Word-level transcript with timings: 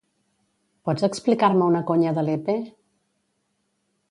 Pots 0.89 1.05
explicar-me 1.07 1.67
una 1.67 1.83
conya 1.93 2.17
de 2.19 2.25
Lepe? 2.31 2.57